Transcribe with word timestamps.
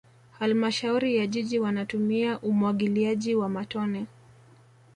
halmashauri 0.39 1.17
ya 1.17 1.27
jiji 1.27 1.59
wanatumia 1.59 2.39
umwagiliaji 2.39 3.35
wa 3.35 3.49
matone 3.49 4.05